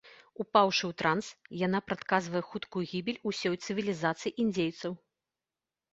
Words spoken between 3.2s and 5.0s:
усёй цывілізацыі індзейцаў.